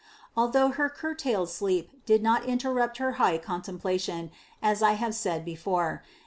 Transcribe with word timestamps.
Although 0.35 0.69
her 0.69 0.89
curtailed 0.89 1.49
sleep 1.51 1.91
did 2.07 2.23
not 2.23 2.43
interrupt 2.45 2.97
her 2.97 3.11
high 3.21 3.37
contemplation, 3.37 4.31
as 4.59 4.81
I 4.81 4.93
have 4.93 5.13
said 5.13 5.45
before 5.45 6.01
(No. 6.03 6.09